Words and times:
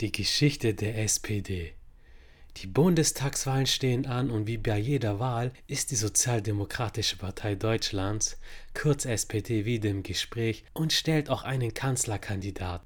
Die 0.00 0.10
Geschichte 0.10 0.74
der 0.74 0.98
SPD. 0.98 1.72
Die 2.56 2.66
Bundestagswahlen 2.66 3.66
stehen 3.66 4.06
an 4.06 4.32
und 4.32 4.48
wie 4.48 4.58
bei 4.58 4.76
jeder 4.76 5.20
Wahl 5.20 5.52
ist 5.68 5.92
die 5.92 5.96
Sozialdemokratische 5.96 7.16
Partei 7.16 7.54
Deutschlands, 7.54 8.36
kurz 8.74 9.04
SPD, 9.04 9.64
wieder 9.64 9.88
im 9.90 10.02
Gespräch 10.02 10.64
und 10.72 10.92
stellt 10.92 11.30
auch 11.30 11.44
einen 11.44 11.74
Kanzlerkandidaten. 11.74 12.84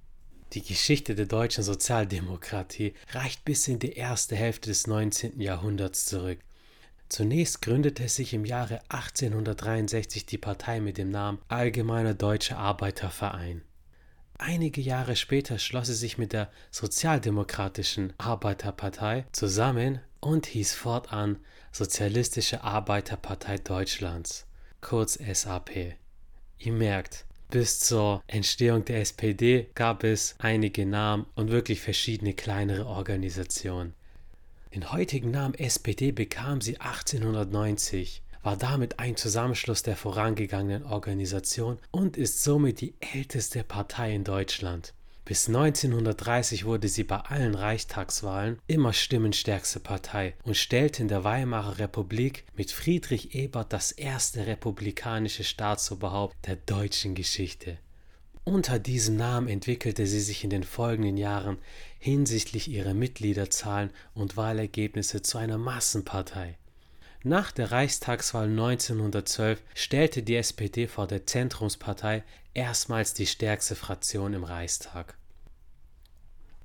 Die 0.52 0.62
Geschichte 0.62 1.14
der 1.14 1.24
deutschen 1.24 1.64
Sozialdemokratie 1.64 2.92
reicht 3.12 3.43
bis 3.46 3.68
in 3.68 3.79
die 3.79 3.93
erste 3.93 4.36
Hälfte 4.36 4.68
des 4.68 4.86
19. 4.86 5.40
Jahrhunderts 5.40 6.04
zurück. 6.04 6.40
Zunächst 7.09 7.62
gründete 7.62 8.06
sich 8.11 8.34
im 8.34 8.45
Jahre 8.45 8.82
1863 8.90 10.27
die 10.27 10.36
Partei 10.36 10.80
mit 10.80 10.98
dem 10.98 11.11
Namen 11.11 11.38
Allgemeiner 11.48 12.12
Deutscher 12.12 12.59
Arbeiterverein. 12.59 13.62
Einige 14.39 14.80
Jahre 14.80 15.16
später 15.16 15.59
schloss 15.59 15.89
sie 15.89 15.95
sich 15.95 16.16
mit 16.16 16.32
der 16.32 16.50
Sozialdemokratischen 16.71 18.12
Arbeiterpartei 18.18 19.26
zusammen 19.32 20.00
und 20.21 20.46
hieß 20.46 20.75
fortan 20.75 21.39
Sozialistische 21.72 22.62
Arbeiterpartei 22.62 23.59
Deutschlands, 23.59 24.46
kurz 24.81 25.14
SAP. 25.14 25.96
Ihr 26.59 26.72
merkt, 26.72 27.26
bis 27.50 27.81
zur 27.81 28.22
Entstehung 28.26 28.85
der 28.85 29.00
SPD 29.00 29.68
gab 29.75 30.04
es 30.04 30.35
einige 30.39 30.86
Namen 30.86 31.26
und 31.34 31.50
wirklich 31.50 31.81
verschiedene 31.81 32.33
kleinere 32.33 32.86
Organisationen. 32.86 33.95
Den 34.75 34.92
heutigen 34.92 35.31
Namen 35.31 35.55
SPD 35.55 36.12
bekam 36.12 36.61
sie 36.61 36.78
1890 36.78 38.23
war 38.48 38.56
damit 38.56 38.98
ein 38.98 39.14
Zusammenschluss 39.14 39.83
der 39.83 39.94
vorangegangenen 39.94 40.83
Organisation 40.84 41.78
und 41.91 42.16
ist 42.16 42.42
somit 42.42 42.80
die 42.80 42.94
älteste 43.12 43.62
Partei 43.62 44.14
in 44.14 44.25
Deutschland. 44.25 44.94
Bis 45.27 45.48
1930 45.48 46.64
wurde 46.64 46.89
sie 46.89 47.05
bei 47.05 47.19
allen 47.19 47.55
Reichstagswahlen 47.55 48.58
immer 48.66 48.94
stimmenstärkste 48.94 49.80
Partei 49.80 50.34
und 50.44 50.56
stellte 50.56 51.03
in 51.03 51.08
der 51.08 51.25
Weimarer 51.25 51.78
Republik 51.78 52.45
mit 52.56 52.73
Friedrich 52.73 53.34
Ebert 53.34 53.75
das 53.75 53.92
erste 53.92 54.47
republikanische 54.47 55.45
Staatsoberhaupt 55.45 56.34
der 56.47 56.56
deutschen 56.56 57.14
Geschichte. 57.14 57.77
Unter 58.45 58.78
diesem 58.78 59.17
Namen 59.17 59.48
entwickelte 59.48 60.06
sie 60.06 60.23
sich 60.23 60.42
in 60.42 60.48
den 60.48 60.64
folgenden 60.64 61.19
Jahren 61.19 61.58
hinsichtlich 61.98 62.69
ihrer 62.69 62.95
Mitgliederzahlen 62.95 63.91
und 64.14 64.39
Wahlergebnisse 64.39 65.20
zu 65.20 65.36
einer 65.36 65.58
Massenpartei. 65.58 66.56
Nach 67.24 67.50
der 67.50 67.72
Reichstagswahl 67.72 68.48
1912 68.48 69.61
stellte 69.74 70.22
die 70.22 70.36
SPD 70.36 70.86
vor 70.86 71.08
der 71.08 71.27
Zentrumspartei 71.27 72.22
erstmals 72.55 73.12
die 73.12 73.27
stärkste 73.27 73.74
Fraktion 73.74 74.34
im 74.34 74.44
Reichstag. 74.44 75.16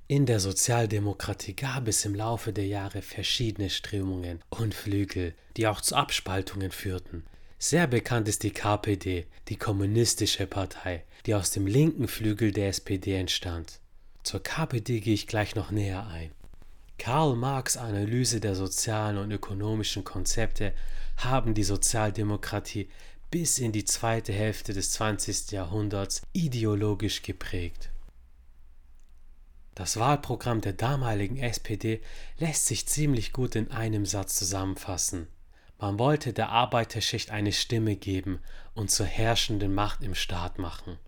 In 0.06 0.26
der 0.26 0.38
Sozialdemokratie 0.38 1.54
gab 1.54 1.88
es 1.88 2.04
im 2.04 2.14
Laufe 2.14 2.52
der 2.52 2.66
Jahre 2.66 3.02
verschiedene 3.02 3.68
Strömungen 3.68 4.42
und 4.48 4.74
Flügel, 4.74 5.34
die 5.56 5.66
auch 5.66 5.80
zu 5.80 5.96
Abspaltungen 5.96 6.70
führten. 6.70 7.24
Sehr 7.58 7.88
bekannt 7.88 8.28
ist 8.28 8.42
die 8.44 8.52
KPD, 8.52 9.26
die 9.48 9.56
Kommunistische 9.56 10.46
Partei, 10.46 11.04
die 11.26 11.34
aus 11.34 11.50
dem 11.50 11.66
linken 11.66 12.06
Flügel 12.06 12.52
der 12.52 12.68
SPD 12.68 13.14
entstand. 13.14 13.80
Zur 14.22 14.42
KPD 14.42 15.00
gehe 15.00 15.14
ich 15.14 15.26
gleich 15.26 15.54
noch 15.56 15.70
näher 15.70 16.06
ein. 16.06 16.30
Karl 16.98 17.36
Marx 17.36 17.76
Analyse 17.76 18.40
der 18.40 18.54
sozialen 18.54 19.18
und 19.18 19.30
ökonomischen 19.30 20.04
Konzepte 20.04 20.72
haben 21.16 21.54
die 21.54 21.64
Sozialdemokratie 21.64 22.88
bis 23.30 23.58
in 23.58 23.72
die 23.72 23.84
zweite 23.84 24.32
Hälfte 24.32 24.72
des 24.72 24.92
20. 24.92 25.50
Jahrhunderts 25.50 26.22
ideologisch 26.32 27.22
geprägt. 27.22 27.90
Das 29.74 29.96
Wahlprogramm 29.96 30.60
der 30.60 30.72
damaligen 30.72 31.36
SPD 31.36 32.00
lässt 32.38 32.66
sich 32.66 32.86
ziemlich 32.86 33.32
gut 33.32 33.56
in 33.56 33.72
einem 33.72 34.06
Satz 34.06 34.36
zusammenfassen. 34.36 35.26
Man 35.80 35.98
wollte 35.98 36.32
der 36.32 36.50
Arbeiterschicht 36.50 37.30
eine 37.30 37.52
Stimme 37.52 37.96
geben 37.96 38.38
und 38.74 38.92
zur 38.92 39.06
herrschenden 39.06 39.74
Macht 39.74 40.02
im 40.02 40.14
Staat 40.14 40.58
machen. 40.58 40.98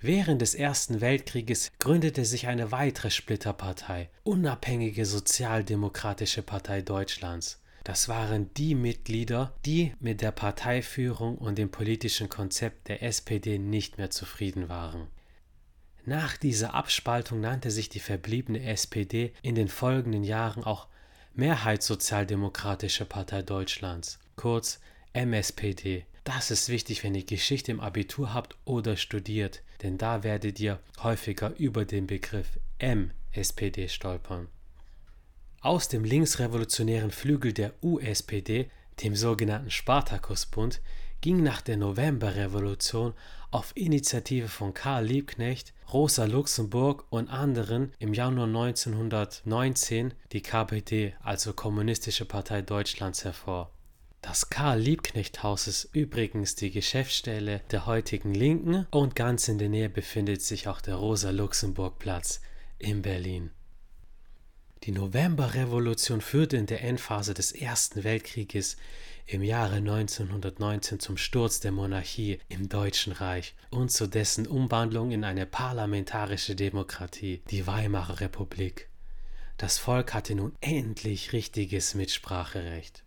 Während 0.00 0.40
des 0.42 0.54
Ersten 0.54 1.00
Weltkrieges 1.00 1.72
gründete 1.80 2.24
sich 2.24 2.46
eine 2.46 2.70
weitere 2.70 3.10
Splitterpartei, 3.10 4.10
Unabhängige 4.22 5.04
Sozialdemokratische 5.04 6.42
Partei 6.42 6.82
Deutschlands. 6.82 7.60
Das 7.82 8.08
waren 8.08 8.52
die 8.54 8.76
Mitglieder, 8.76 9.54
die 9.66 9.92
mit 9.98 10.20
der 10.20 10.30
Parteiführung 10.30 11.36
und 11.36 11.58
dem 11.58 11.70
politischen 11.70 12.28
Konzept 12.28 12.86
der 12.86 13.02
SPD 13.02 13.58
nicht 13.58 13.98
mehr 13.98 14.10
zufrieden 14.10 14.68
waren. 14.68 15.08
Nach 16.04 16.36
dieser 16.36 16.74
Abspaltung 16.74 17.40
nannte 17.40 17.72
sich 17.72 17.88
die 17.88 17.98
verbliebene 17.98 18.62
SPD 18.62 19.32
in 19.42 19.56
den 19.56 19.68
folgenden 19.68 20.22
Jahren 20.22 20.62
auch 20.62 20.86
Mehrheitssozialdemokratische 21.34 23.04
Partei 23.04 23.42
Deutschlands, 23.42 24.20
kurz 24.36 24.78
MSPD. 25.12 26.04
Das 26.28 26.50
ist 26.50 26.68
wichtig, 26.68 27.04
wenn 27.04 27.14
ihr 27.14 27.24
Geschichte 27.24 27.72
im 27.72 27.80
Abitur 27.80 28.34
habt 28.34 28.54
oder 28.66 28.98
studiert, 28.98 29.62
denn 29.82 29.96
da 29.96 30.22
werdet 30.24 30.60
ihr 30.60 30.78
häufiger 31.02 31.56
über 31.56 31.86
den 31.86 32.06
Begriff 32.06 32.58
MSPD 32.76 33.88
stolpern. 33.88 34.48
Aus 35.62 35.88
dem 35.88 36.04
linksrevolutionären 36.04 37.12
Flügel 37.12 37.54
der 37.54 37.72
USPD, 37.80 38.68
dem 39.02 39.16
sogenannten 39.16 39.70
Spartakusbund, 39.70 40.82
ging 41.22 41.42
nach 41.42 41.62
der 41.62 41.78
Novemberrevolution 41.78 43.14
auf 43.50 43.74
Initiative 43.74 44.48
von 44.48 44.74
Karl 44.74 45.06
Liebknecht, 45.06 45.72
Rosa 45.90 46.26
Luxemburg 46.26 47.06
und 47.08 47.30
anderen 47.30 47.94
im 48.00 48.12
Januar 48.12 48.48
1919 48.48 50.12
die 50.32 50.42
KPD, 50.42 51.14
also 51.22 51.54
Kommunistische 51.54 52.26
Partei 52.26 52.60
Deutschlands, 52.60 53.24
hervor. 53.24 53.72
Das 54.20 54.50
Karl-Liebknecht-Haus 54.50 55.68
ist 55.68 55.90
übrigens 55.92 56.56
die 56.56 56.70
Geschäftsstelle 56.70 57.60
der 57.70 57.86
heutigen 57.86 58.34
Linken 58.34 58.86
und 58.90 59.14
ganz 59.14 59.48
in 59.48 59.58
der 59.58 59.68
Nähe 59.68 59.88
befindet 59.88 60.42
sich 60.42 60.66
auch 60.66 60.80
der 60.80 60.96
Rosa-Luxemburg-Platz 60.96 62.40
in 62.78 63.02
Berlin. 63.02 63.50
Die 64.84 64.92
Novemberrevolution 64.92 66.20
führte 66.20 66.56
in 66.56 66.66
der 66.66 66.82
Endphase 66.82 67.34
des 67.34 67.52
Ersten 67.52 68.04
Weltkrieges 68.04 68.76
im 69.26 69.42
Jahre 69.42 69.76
1919 69.76 71.00
zum 71.00 71.16
Sturz 71.16 71.60
der 71.60 71.72
Monarchie 71.72 72.38
im 72.48 72.68
Deutschen 72.68 73.12
Reich 73.12 73.54
und 73.70 73.90
zu 73.90 74.06
dessen 74.06 74.46
Umwandlung 74.46 75.10
in 75.10 75.24
eine 75.24 75.46
parlamentarische 75.46 76.54
Demokratie, 76.54 77.42
die 77.50 77.66
Weimarer 77.66 78.20
Republik. 78.20 78.88
Das 79.58 79.78
Volk 79.78 80.14
hatte 80.14 80.34
nun 80.34 80.54
endlich 80.60 81.32
richtiges 81.32 81.94
Mitspracherecht. 81.94 83.04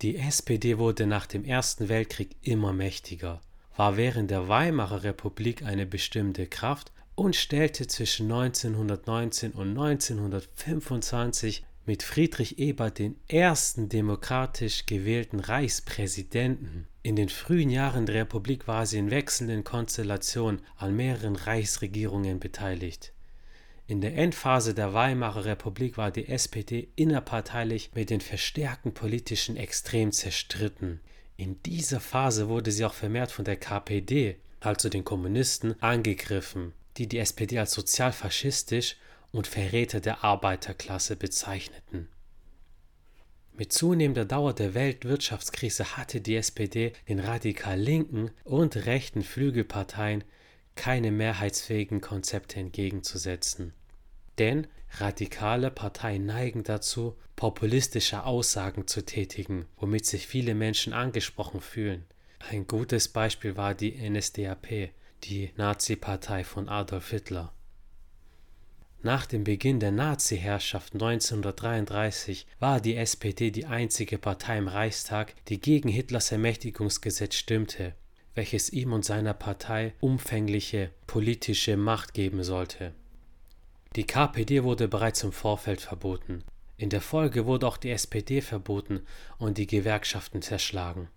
Die 0.00 0.16
SPD 0.16 0.78
wurde 0.78 1.06
nach 1.08 1.26
dem 1.26 1.44
Ersten 1.44 1.88
Weltkrieg 1.88 2.36
immer 2.42 2.72
mächtiger, 2.72 3.40
war 3.76 3.96
während 3.96 4.30
der 4.30 4.46
Weimarer 4.46 5.02
Republik 5.02 5.64
eine 5.64 5.86
bestimmte 5.86 6.46
Kraft 6.46 6.92
und 7.16 7.34
stellte 7.34 7.88
zwischen 7.88 8.30
1919 8.30 9.52
und 9.52 9.70
1925 9.70 11.64
mit 11.84 12.04
Friedrich 12.04 12.60
Ebert 12.60 13.00
den 13.00 13.16
ersten 13.26 13.88
demokratisch 13.88 14.86
gewählten 14.86 15.40
Reichspräsidenten. 15.40 16.86
In 17.02 17.16
den 17.16 17.28
frühen 17.28 17.70
Jahren 17.70 18.06
der 18.06 18.14
Republik 18.16 18.68
war 18.68 18.86
sie 18.86 18.98
in 18.98 19.10
wechselnden 19.10 19.64
Konstellationen 19.64 20.60
an 20.76 20.94
mehreren 20.94 21.34
Reichsregierungen 21.34 22.38
beteiligt. 22.38 23.14
In 23.88 24.02
der 24.02 24.14
Endphase 24.16 24.74
der 24.74 24.92
Weimarer 24.92 25.46
Republik 25.46 25.96
war 25.96 26.10
die 26.10 26.28
SPD 26.28 26.88
innerparteilich 26.94 27.90
mit 27.94 28.10
den 28.10 28.20
verstärkten 28.20 28.92
politischen 28.92 29.56
Extrem 29.56 30.12
zerstritten. 30.12 31.00
In 31.38 31.62
dieser 31.62 31.98
Phase 31.98 32.50
wurde 32.50 32.70
sie 32.70 32.84
auch 32.84 32.92
vermehrt 32.92 33.32
von 33.32 33.46
der 33.46 33.56
KPD, 33.56 34.36
also 34.60 34.90
den 34.90 35.06
Kommunisten, 35.06 35.74
angegriffen, 35.80 36.74
die 36.98 37.06
die 37.06 37.16
SPD 37.16 37.58
als 37.58 37.72
sozialfaschistisch 37.72 38.96
und 39.32 39.46
Verräter 39.46 40.00
der 40.00 40.22
Arbeiterklasse 40.22 41.16
bezeichneten. 41.16 42.08
Mit 43.54 43.72
zunehmender 43.72 44.26
Dauer 44.26 44.52
der 44.52 44.74
Weltwirtschaftskrise 44.74 45.96
hatte 45.96 46.20
die 46.20 46.36
SPD 46.36 46.92
den 47.08 47.20
radikal 47.20 47.80
linken 47.80 48.32
und 48.44 48.76
rechten 48.84 49.22
Flügelparteien 49.22 50.24
keine 50.78 51.10
mehrheitsfähigen 51.10 52.00
Konzepte 52.00 52.60
entgegenzusetzen. 52.60 53.74
Denn 54.38 54.68
radikale 54.98 55.72
Parteien 55.72 56.24
neigen 56.24 56.62
dazu, 56.62 57.16
populistische 57.34 58.22
Aussagen 58.22 58.86
zu 58.86 59.04
tätigen, 59.04 59.66
womit 59.76 60.06
sich 60.06 60.28
viele 60.28 60.54
Menschen 60.54 60.92
angesprochen 60.92 61.60
fühlen. 61.60 62.06
Ein 62.38 62.68
gutes 62.68 63.08
Beispiel 63.08 63.56
war 63.56 63.74
die 63.74 64.08
NSDAP, 64.08 64.90
die 65.24 65.50
Nazi-Partei 65.56 66.44
von 66.44 66.68
Adolf 66.68 67.10
Hitler. 67.10 67.52
Nach 69.02 69.26
dem 69.26 69.42
Beginn 69.42 69.80
der 69.80 69.90
Nazi-Herrschaft 69.90 70.94
1933 70.94 72.46
war 72.60 72.80
die 72.80 72.94
SPD 72.94 73.50
die 73.50 73.66
einzige 73.66 74.16
Partei 74.16 74.58
im 74.58 74.68
Reichstag, 74.68 75.34
die 75.46 75.60
gegen 75.60 75.88
Hitlers 75.88 76.30
Ermächtigungsgesetz 76.30 77.34
stimmte 77.34 77.94
welches 78.38 78.70
ihm 78.70 78.92
und 78.92 79.04
seiner 79.04 79.34
Partei 79.34 79.94
umfängliche 79.98 80.92
politische 81.08 81.76
Macht 81.76 82.14
geben 82.14 82.44
sollte. 82.44 82.94
Die 83.96 84.06
KPD 84.06 84.62
wurde 84.62 84.86
bereits 84.86 85.24
im 85.24 85.32
Vorfeld 85.32 85.80
verboten. 85.80 86.44
In 86.76 86.88
der 86.88 87.00
Folge 87.00 87.46
wurde 87.46 87.66
auch 87.66 87.76
die 87.76 87.90
SPD 87.90 88.40
verboten 88.40 89.00
und 89.38 89.58
die 89.58 89.66
Gewerkschaften 89.66 90.40
zerschlagen. 90.40 91.08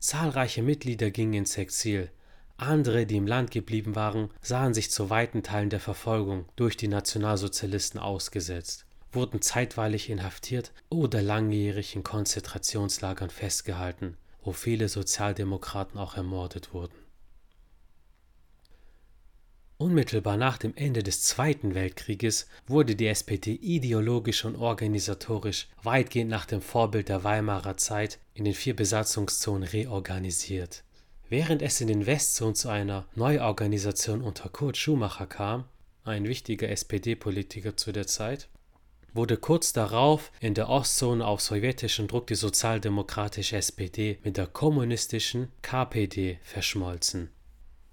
Zahlreiche 0.00 0.62
Mitglieder 0.62 1.10
gingen 1.10 1.32
ins 1.32 1.56
Exil, 1.56 2.10
andere, 2.58 3.06
die 3.06 3.16
im 3.16 3.26
Land 3.26 3.50
geblieben 3.50 3.96
waren, 3.96 4.28
sahen 4.42 4.74
sich 4.74 4.90
zu 4.90 5.08
weiten 5.08 5.42
Teilen 5.42 5.70
der 5.70 5.80
Verfolgung 5.80 6.44
durch 6.56 6.76
die 6.76 6.88
Nationalsozialisten 6.88 7.98
ausgesetzt, 7.98 8.84
wurden 9.12 9.40
zeitweilig 9.40 10.10
inhaftiert 10.10 10.72
oder 10.90 11.22
langjährig 11.22 11.96
in 11.96 12.02
Konzentrationslagern 12.02 13.30
festgehalten, 13.30 14.18
wo 14.48 14.52
viele 14.52 14.88
Sozialdemokraten 14.88 16.00
auch 16.00 16.16
ermordet 16.16 16.72
wurden. 16.72 16.94
Unmittelbar 19.76 20.38
nach 20.38 20.56
dem 20.56 20.74
Ende 20.74 21.02
des 21.02 21.20
Zweiten 21.20 21.74
Weltkrieges 21.74 22.48
wurde 22.66 22.96
die 22.96 23.08
SPD 23.08 23.52
ideologisch 23.52 24.46
und 24.46 24.56
organisatorisch 24.56 25.68
weitgehend 25.82 26.30
nach 26.30 26.46
dem 26.46 26.62
Vorbild 26.62 27.10
der 27.10 27.24
Weimarer 27.24 27.76
Zeit 27.76 28.20
in 28.32 28.46
den 28.46 28.54
vier 28.54 28.74
Besatzungszonen 28.74 29.68
reorganisiert. 29.68 30.82
Während 31.28 31.60
es 31.60 31.82
in 31.82 31.88
den 31.88 32.06
Westzonen 32.06 32.54
zu 32.54 32.70
einer 32.70 33.04
Neuorganisation 33.16 34.22
unter 34.22 34.48
Kurt 34.48 34.78
Schumacher 34.78 35.26
kam, 35.26 35.64
ein 36.04 36.24
wichtiger 36.24 36.70
SPD-Politiker 36.70 37.76
zu 37.76 37.92
der 37.92 38.06
Zeit, 38.06 38.48
wurde 39.14 39.36
kurz 39.36 39.72
darauf 39.72 40.30
in 40.40 40.54
der 40.54 40.68
Ostzone 40.68 41.26
auf 41.26 41.40
sowjetischen 41.40 42.08
Druck 42.08 42.26
die 42.26 42.34
sozialdemokratische 42.34 43.56
SPD 43.56 44.18
mit 44.22 44.36
der 44.36 44.46
kommunistischen 44.46 45.48
KPD 45.62 46.38
verschmolzen. 46.42 47.30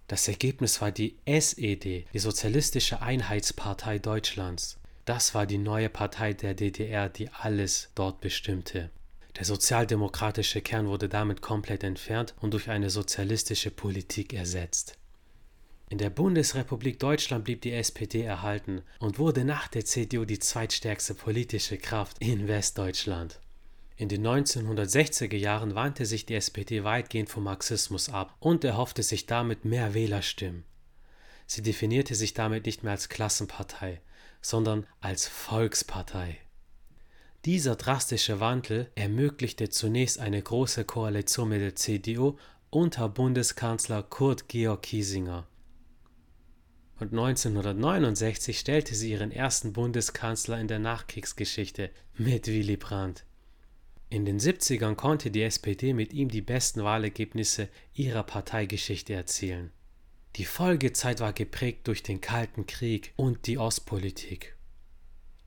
Das 0.07 0.27
Ergebnis 0.27 0.81
war 0.81 0.91
die 0.91 1.17
SED, 1.25 2.05
die 2.13 2.19
Sozialistische 2.19 3.01
Einheitspartei 3.01 3.97
Deutschlands. 3.97 4.77
Das 5.05 5.33
war 5.33 5.45
die 5.45 5.57
neue 5.57 5.89
Partei 5.89 6.33
der 6.33 6.53
DDR, 6.53 7.09
die 7.09 7.29
alles 7.29 7.89
dort 7.95 8.21
bestimmte. 8.21 8.91
Der 9.37 9.45
sozialdemokratische 9.45 10.61
Kern 10.61 10.87
wurde 10.87 11.09
damit 11.09 11.41
komplett 11.41 11.83
entfernt 11.83 12.35
und 12.39 12.53
durch 12.53 12.69
eine 12.69 12.89
sozialistische 12.89 13.71
Politik 13.71 14.33
ersetzt. 14.33 14.97
In 15.87 15.99
der 15.99 16.09
Bundesrepublik 16.09 16.99
Deutschland 16.99 17.45
blieb 17.45 17.61
die 17.61 17.73
SPD 17.73 18.21
erhalten 18.21 18.81
und 18.99 19.19
wurde 19.19 19.45
nach 19.45 19.67
der 19.67 19.85
CDU 19.85 20.25
die 20.25 20.39
zweitstärkste 20.39 21.13
politische 21.13 21.77
Kraft 21.77 22.17
in 22.19 22.47
Westdeutschland. 22.47 23.39
In 23.97 24.09
den 24.09 24.25
1960er 24.25 25.37
Jahren 25.37 25.75
wandte 25.75 26.05
sich 26.05 26.25
die 26.25 26.33
SPD 26.33 26.83
weitgehend 26.83 27.29
vom 27.29 27.43
Marxismus 27.43 28.09
ab 28.09 28.35
und 28.39 28.63
erhoffte 28.63 29.03
sich 29.03 29.25
damit 29.25 29.63
mehr 29.63 29.93
Wählerstimmen. 29.93 30.65
Sie 31.47 31.61
definierte 31.61 32.15
sich 32.15 32.33
damit 32.33 32.65
nicht 32.65 32.83
mehr 32.83 32.93
als 32.93 33.07
Klassenpartei, 33.07 34.01
sondern 34.41 34.87
als 34.99 35.27
Volkspartei. 35.27 36.39
Dieser 37.45 37.75
drastische 37.75 38.39
Wandel 38.39 38.89
ermöglichte 38.95 39.69
zunächst 39.69 40.19
eine 40.19 40.41
große 40.41 40.83
Koalition 40.83 41.49
mit 41.49 41.61
der 41.61 41.75
CDU 41.75 42.37
unter 42.71 43.07
Bundeskanzler 43.07 44.01
Kurt 44.01 44.49
Georg 44.49 44.81
Kiesinger. 44.81 45.47
Und 46.97 47.11
1969 47.11 48.57
stellte 48.57 48.95
sie 48.95 49.11
ihren 49.11 49.31
ersten 49.31 49.73
Bundeskanzler 49.73 50.59
in 50.59 50.67
der 50.67 50.79
Nachkriegsgeschichte 50.79 51.89
mit 52.17 52.47
Willy 52.47 52.77
Brandt. 52.77 53.25
In 54.09 54.23
den 54.23 54.39
70ern 54.39 54.95
konnte 54.95 55.29
die 55.29 55.41
SPD 55.41 55.93
mit 55.93 56.13
ihm 56.13 56.29
die 56.29 56.41
besten 56.41 56.83
Wahlergebnisse 56.83 57.67
ihrer 57.93 58.23
Parteigeschichte 58.23 59.13
erzielen. 59.13 59.71
Die 60.37 60.45
Folgezeit 60.45 61.19
war 61.19 61.33
geprägt 61.33 61.87
durch 61.87 62.03
den 62.03 62.21
Kalten 62.21 62.65
Krieg 62.65 63.13
und 63.15 63.47
die 63.47 63.57
Ostpolitik. 63.57 64.55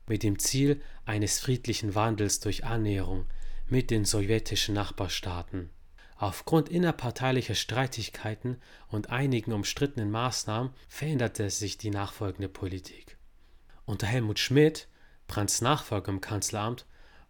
Mit 0.07 0.23
dem 0.23 0.39
Ziel 0.39 0.81
eines 1.05 1.39
friedlichen 1.39 1.95
Wandels 1.95 2.39
durch 2.39 2.63
Annäherung 2.63 3.25
mit 3.67 3.91
den 3.91 4.05
sowjetischen 4.05 4.75
Nachbarstaaten. 4.75 5.69
Aufgrund 6.21 6.67
innerparteilicher 6.67 7.55
Streitigkeiten 7.55 8.57
und 8.89 9.09
einigen 9.09 9.53
umstrittenen 9.53 10.11
Maßnahmen 10.11 10.73
veränderte 10.89 11.49
sich 11.49 11.77
die 11.77 11.91
nachfolgende 11.91 12.49
Politik. 12.49 13.17
Unter 13.85 14.05
Helmut 14.05 14.37
Schmidt, 14.37 14.89
Brandts 15.27 15.61
Nachfolger 15.61 16.11
im 16.11 16.19
Kanzleramt, 16.19 16.85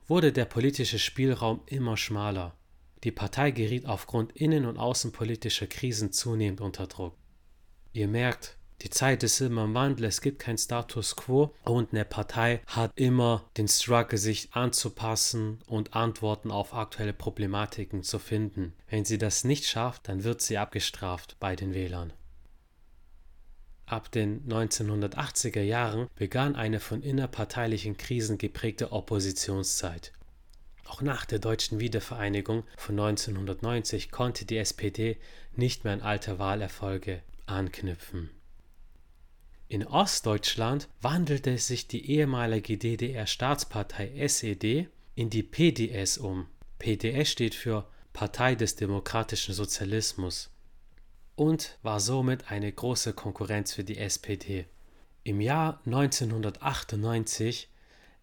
wurde 0.08 0.34
der 0.34 0.46
politische 0.46 0.98
Spielraum 0.98 1.62
immer 1.68 1.98
schmaler. 1.98 2.56
Die 3.04 3.12
Partei 3.12 3.52
geriet 3.52 3.86
aufgrund 3.86 4.32
innen- 4.32 4.66
und 4.66 4.80
außenpolitischer 4.80 5.68
Krisen 5.68 6.12
zunehmend 6.12 6.60
unter 6.60 6.88
Druck. 6.88 7.16
Ihr 7.94 8.08
merkt, 8.08 8.58
die 8.82 8.90
Zeit 8.90 9.24
ist 9.24 9.42
immer 9.42 9.66
im 9.66 9.74
Wandel, 9.74 10.06
es 10.06 10.22
gibt 10.22 10.40
kein 10.40 10.58
Status 10.58 11.16
quo 11.16 11.54
und 11.64 11.92
eine 11.92 12.06
Partei 12.06 12.62
hat 12.66 12.92
immer 12.96 13.50
den 13.58 13.68
Struggle, 13.68 14.18
sich 14.18 14.54
anzupassen 14.54 15.60
und 15.68 15.96
Antworten 15.96 16.50
auf 16.50 16.74
aktuelle 16.74 17.14
Problematiken 17.14 18.04
zu 18.04 18.20
finden. 18.20 18.74
Wenn 18.90 19.04
sie 19.04 19.18
das 19.18 19.44
nicht 19.44 19.66
schafft, 19.66 20.08
dann 20.08 20.24
wird 20.24 20.42
sie 20.42 20.58
abgestraft 20.58 21.36
bei 21.40 21.56
den 21.56 21.74
Wählern. 21.74 22.14
Ab 23.86 24.12
den 24.12 24.48
1980er 24.48 25.62
Jahren 25.62 26.08
begann 26.16 26.56
eine 26.56 26.80
von 26.80 27.02
innerparteilichen 27.02 27.98
Krisen 27.98 28.38
geprägte 28.38 28.92
Oppositionszeit. 28.92 30.14
Auch 30.86 31.02
nach 31.02 31.26
der 31.26 31.40
deutschen 31.40 31.80
Wiedervereinigung 31.80 32.64
von 32.78 33.00
1990 33.00 34.10
konnte 34.12 34.46
die 34.46 34.58
SPD 34.58 35.18
nicht 35.56 35.84
mehr 35.84 35.94
an 35.94 36.02
alte 36.02 36.40
Wahlerfolge 36.40 37.22
anknüpfen. 37.46 38.30
In 39.72 39.86
Ostdeutschland 39.86 40.90
wandelte 41.00 41.56
sich 41.60 41.88
die 41.88 42.10
ehemalige 42.10 42.76
DDR-Staatspartei 42.80 44.12
SED 44.28 44.90
in 45.14 45.30
die 45.30 45.44
PDS 45.44 46.18
um. 46.18 46.48
PDS 46.80 47.30
steht 47.30 47.54
für 47.54 47.88
Partei 48.12 48.56
des 48.56 48.78
demokratischen 48.78 49.54
Sozialismus 49.54 50.50
und 51.36 51.78
war 51.84 52.00
somit 52.00 52.50
eine 52.50 52.72
große 52.72 53.14
Konkurrenz 53.14 53.74
für 53.74 53.84
die 53.84 54.00
SPD. 54.00 54.66
Im 55.24 55.40
Jahr 55.40 55.82
1998 55.86 57.70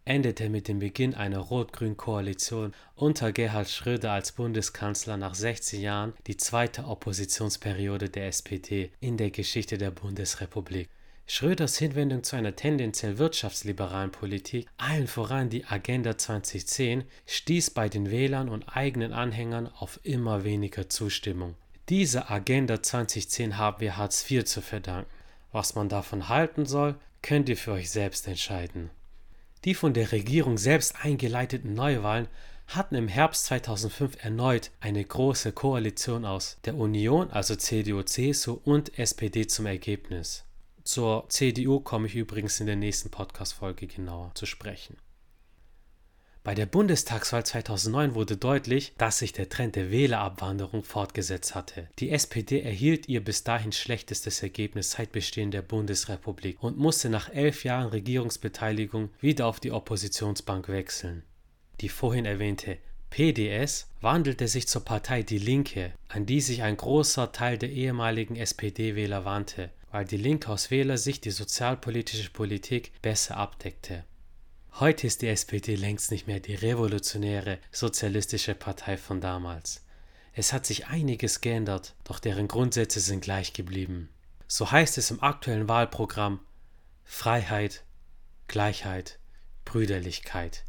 endete 0.05 0.49
mit 0.49 0.67
dem 0.67 0.81
Beginn 0.81 1.15
einer 1.15 1.39
rot-grünen 1.39 1.97
Koalition 1.97 2.75
unter 2.97 3.31
Gerhard 3.31 3.71
Schröder 3.71 4.11
als 4.11 4.33
Bundeskanzler 4.33 5.17
nach 5.17 5.37
16 5.37 5.81
Jahren 5.81 6.13
die 6.27 6.37
zweite 6.37 6.87
Oppositionsperiode 6.87 8.09
der 8.09 8.27
SPD 8.27 8.91
in 8.99 9.17
der 9.17 9.31
Geschichte 9.31 9.79
der 9.79 9.93
Bundesrepublik. 9.93 10.89
Schröders 11.29 11.77
Hinwendung 11.79 12.23
zu 12.23 12.37
einer 12.37 12.55
tendenziell 12.55 13.19
wirtschaftsliberalen 13.19 14.13
Politik, 14.13 14.69
allen 14.77 15.09
voran 15.09 15.51
die 15.51 15.65
Agenda 15.65 16.17
2010, 16.17 17.03
stieß 17.27 17.71
bei 17.71 17.89
den 17.89 18.13
Wählern 18.13 18.49
und 18.49 18.77
eigenen 18.77 19.13
Anhängern 19.13 19.67
auf 19.67 19.99
immer 20.05 20.45
weniger 20.45 20.89
Zustimmung. 20.89 21.57
Diese 21.89 22.31
Agenda 22.31 22.81
2010 22.81 23.59
haben 23.59 23.81
wir 23.81 23.97
Hartz 23.97 24.31
IV 24.31 24.45
zu 24.45 24.61
verdanken. 24.63 25.11
Was 25.51 25.75
man 25.75 25.89
davon 25.89 26.29
halten 26.29 26.65
soll, 26.65 26.95
könnt 27.23 27.49
ihr 27.49 27.57
für 27.57 27.73
euch 27.73 27.91
selbst 27.91 28.29
entscheiden. 28.29 28.91
Die 29.65 29.75
von 29.75 29.95
der 29.95 30.13
Regierung 30.13 30.59
selbst 30.59 30.95
eingeleiteten 31.03 31.75
Neuwahlen 31.75 32.29
hatten 32.69 32.95
im 32.95 33.09
Herbst 33.09 33.47
2005 33.47 34.25
erneut 34.25 34.71
eine 34.79 35.05
große 35.05 35.51
Koalition 35.51 36.25
aus 36.25 36.59
der 36.65 36.77
Union, 36.77 37.31
also 37.31 37.57
CDU, 37.57 38.03
CSU 38.03 38.61
und 38.65 38.97
SPD 38.97 39.49
zum 39.49 39.67
Ergebnis. 39.67 40.46
Zur 40.87 41.29
CDU 41.31 41.81
komme 41.81 42.07
ich 42.07 42.15
übrigens 42.15 42.61
in 42.61 42.67
der 42.67 42.77
nächsten 42.77 43.11
Podcast-Folge 43.11 43.89
genauer 43.89 44.31
zu 44.37 44.47
sprechen. 44.47 44.97
Bei 46.45 46.55
der 46.55 46.67
Bundestagswahl 46.67 47.45
2009 47.45 48.15
wurde 48.15 48.37
deutlich, 48.37 48.95
dass 48.97 49.19
sich 49.19 49.33
der 49.33 49.49
Trend 49.49 49.75
der 49.75 49.91
Wählerabwanderung 49.91 50.85
fortgesetzt 50.85 51.57
hatte. 51.57 51.89
Die 51.99 52.11
SPD 52.11 52.61
erhielt 52.61 53.09
ihr 53.09 53.25
bis 53.25 53.43
dahin 53.43 53.73
schlechtestes 53.73 54.45
Ergebnis 54.45 54.93
seit 54.93 55.11
Bestehen 55.11 55.51
der 55.51 55.63
Bundesrepublik 55.63 56.63
und 56.63 56.79
musste 56.79 57.09
nach 57.09 57.31
elf 57.31 57.65
Jahren 57.65 57.89
Regierungsbeteiligung 57.89 59.11
wieder 59.21 59.49
auf 59.49 59.59
die 59.59 59.73
Oppositionsbank 59.73 60.69
wechseln. 60.69 61.25
Die 61.81 61.89
vorhin 61.89 62.27
erwähnte 62.27 62.79
PDS 63.11 63.91
wandelte 64.01 64.47
sich 64.47 64.69
zur 64.69 64.85
Partei 64.85 65.25
Die 65.25 65.39
Linke, 65.39 65.95
an 66.07 66.27
die 66.27 66.41
sich 66.41 66.63
ein 66.63 66.77
großer 66.77 67.33
Teil 67.33 67.59
der 67.59 67.71
ehemaligen 67.71 68.37
SPD-Wähler 68.37 69.25
wandte, 69.25 69.73
weil 69.97 70.05
die 70.05 70.19
Linke 70.19 70.51
aus 70.51 70.71
Wählersicht 70.71 71.25
die 71.25 71.31
sozialpolitische 71.31 72.29
Politik 72.29 72.93
besser 73.01 73.39
abdeckte. 73.39 74.05
Heute 74.75 75.07
ist 75.07 75.23
die 75.23 75.29
SPD 75.29 75.75
längst 75.75 76.11
nicht 76.11 76.27
mehr 76.27 76.39
die 76.39 76.55
revolutionäre 76.55 77.59
sozialistische 77.73 78.55
Partei 78.55 78.99
von 78.99 79.23
damals. 79.23 79.87
Es 80.35 80.53
hat 80.53 80.67
sich 80.67 80.89
einiges 80.89 81.41
geändert, 81.41 81.95
doch 82.05 82.19
deren 82.19 82.47
Grundsätze 82.47 83.01
sind 83.01 83.23
gleich 83.23 83.55
geblieben. 83.55 84.11
So 84.47 84.71
heißt 84.71 84.99
es 84.99 85.11
im 85.11 85.23
aktuellen 85.23 85.67
Wahlprogramm 85.67 86.41
Freiheit, 87.05 87.83
Gleichheit, 88.49 89.19
Brüderlichkeit. 89.65 90.65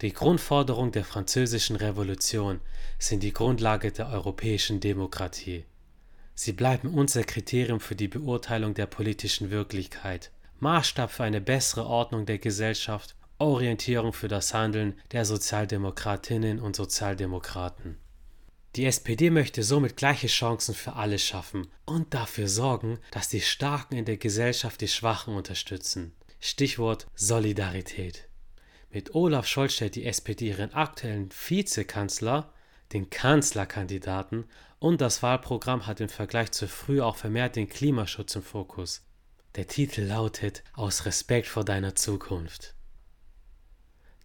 Die 0.00 0.14
Grundforderungen 0.14 0.92
der 0.92 1.04
französischen 1.04 1.76
Revolution 1.76 2.62
sind 2.98 3.22
die 3.22 3.34
Grundlage 3.34 3.92
der 3.92 4.08
europäischen 4.08 4.80
Demokratie. 4.80 5.66
Sie 6.42 6.52
bleiben 6.52 6.88
unser 6.88 7.22
Kriterium 7.22 7.80
für 7.80 7.94
die 7.94 8.08
Beurteilung 8.08 8.72
der 8.72 8.86
politischen 8.86 9.50
Wirklichkeit. 9.50 10.30
Maßstab 10.60 11.10
für 11.10 11.24
eine 11.24 11.42
bessere 11.42 11.84
Ordnung 11.84 12.24
der 12.24 12.38
Gesellschaft, 12.38 13.14
Orientierung 13.36 14.14
für 14.14 14.28
das 14.28 14.54
Handeln 14.54 14.98
der 15.12 15.26
Sozialdemokratinnen 15.26 16.58
und 16.58 16.76
Sozialdemokraten. 16.76 17.98
Die 18.74 18.86
SPD 18.86 19.28
möchte 19.28 19.62
somit 19.62 19.98
gleiche 19.98 20.28
Chancen 20.28 20.74
für 20.74 20.94
alle 20.94 21.18
schaffen 21.18 21.66
und 21.84 22.14
dafür 22.14 22.48
sorgen, 22.48 23.00
dass 23.10 23.28
die 23.28 23.42
Starken 23.42 23.96
in 23.96 24.06
der 24.06 24.16
Gesellschaft 24.16 24.80
die 24.80 24.88
Schwachen 24.88 25.34
unterstützen. 25.34 26.14
Stichwort 26.40 27.06
Solidarität. 27.14 28.28
Mit 28.90 29.14
Olaf 29.14 29.46
Scholz 29.46 29.74
stellt 29.74 29.94
die 29.94 30.06
SPD 30.06 30.48
ihren 30.48 30.72
aktuellen 30.72 31.28
Vizekanzler, 31.32 32.50
den 32.92 33.10
Kanzlerkandidaten, 33.10 34.44
und 34.78 35.00
das 35.00 35.22
Wahlprogramm 35.22 35.86
hat 35.86 36.00
im 36.00 36.08
Vergleich 36.08 36.52
zu 36.52 36.66
früher 36.66 37.04
auch 37.06 37.16
vermehrt 37.16 37.56
den 37.56 37.68
Klimaschutz 37.68 38.34
im 38.34 38.42
Fokus. 38.42 39.02
Der 39.56 39.66
Titel 39.66 40.02
lautet 40.02 40.62
Aus 40.72 41.04
Respekt 41.04 41.48
vor 41.48 41.64
deiner 41.64 41.94
Zukunft. 41.94 42.74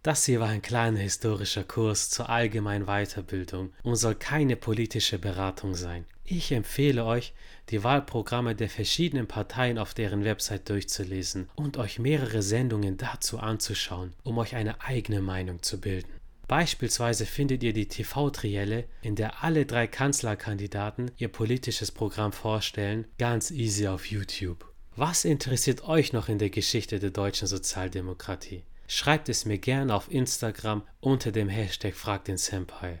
Das 0.02 0.24
hier 0.24 0.38
war 0.38 0.50
ein 0.50 0.62
kleiner 0.62 1.00
historischer 1.00 1.64
Kurs 1.64 2.10
zur 2.10 2.28
allgemeinen 2.28 2.86
Weiterbildung 2.86 3.72
und 3.82 3.96
soll 3.96 4.14
keine 4.14 4.54
politische 4.54 5.18
Beratung 5.18 5.74
sein. 5.74 6.06
Ich 6.22 6.52
empfehle 6.52 7.04
euch, 7.04 7.34
die 7.70 7.82
Wahlprogramme 7.82 8.54
der 8.54 8.70
verschiedenen 8.70 9.26
Parteien 9.26 9.78
auf 9.78 9.94
deren 9.94 10.24
Website 10.24 10.68
durchzulesen 10.68 11.48
und 11.56 11.76
euch 11.76 11.98
mehrere 11.98 12.42
Sendungen 12.42 12.96
dazu 12.96 13.40
anzuschauen, 13.40 14.12
um 14.22 14.38
euch 14.38 14.54
eine 14.54 14.80
eigene 14.80 15.20
Meinung 15.20 15.62
zu 15.62 15.80
bilden. 15.80 16.15
Beispielsweise 16.48 17.26
findet 17.26 17.64
ihr 17.64 17.72
die 17.72 17.88
TV-Trielle, 17.88 18.84
in 19.02 19.16
der 19.16 19.42
alle 19.42 19.66
drei 19.66 19.88
Kanzlerkandidaten 19.88 21.10
ihr 21.16 21.28
politisches 21.28 21.90
Programm 21.90 22.32
vorstellen, 22.32 23.06
ganz 23.18 23.50
easy 23.50 23.88
auf 23.88 24.06
YouTube. 24.06 24.64
Was 24.94 25.24
interessiert 25.24 25.86
euch 25.88 26.12
noch 26.12 26.28
in 26.28 26.38
der 26.38 26.50
Geschichte 26.50 27.00
der 27.00 27.10
deutschen 27.10 27.48
Sozialdemokratie? 27.48 28.62
Schreibt 28.86 29.28
es 29.28 29.44
mir 29.44 29.58
gerne 29.58 29.92
auf 29.94 30.10
Instagram 30.10 30.82
unter 31.00 31.32
dem 31.32 31.48
Hashtag 31.48 31.94
Frag 31.94 32.24
den 32.24 32.38
Senpai. 32.38 33.00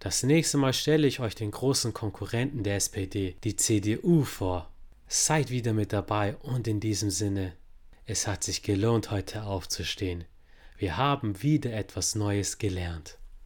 Das 0.00 0.22
nächste 0.22 0.56
Mal 0.56 0.72
stelle 0.72 1.06
ich 1.06 1.20
euch 1.20 1.34
den 1.34 1.50
großen 1.50 1.92
Konkurrenten 1.92 2.62
der 2.62 2.76
SPD, 2.76 3.36
die 3.44 3.56
CDU, 3.56 4.24
vor. 4.24 4.70
Seid 5.06 5.50
wieder 5.50 5.74
mit 5.74 5.92
dabei 5.92 6.36
und 6.36 6.66
in 6.66 6.80
diesem 6.80 7.10
Sinne, 7.10 7.52
es 8.06 8.26
hat 8.26 8.42
sich 8.42 8.62
gelohnt, 8.62 9.10
heute 9.10 9.44
aufzustehen. 9.44 10.24
Wir 10.76 10.96
haben 10.96 11.42
wieder 11.42 11.72
etwas 11.72 12.14
Neues 12.14 12.58
gelernt. 12.58 13.18